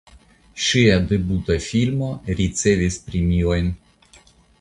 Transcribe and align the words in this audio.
Ŝia 0.67 0.95
debuta 1.11 1.57
filmo 1.65 2.07
ricevis 2.39 2.97
premiojn. 3.11 3.69